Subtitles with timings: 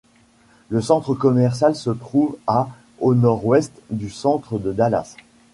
[0.69, 2.67] Le centre commercial se trouve à
[3.01, 5.15] au nord-ouest du centre de Dallas.